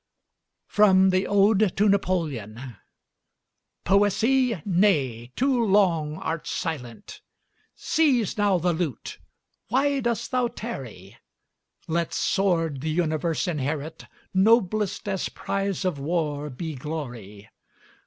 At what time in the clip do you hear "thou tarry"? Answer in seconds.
10.31-11.17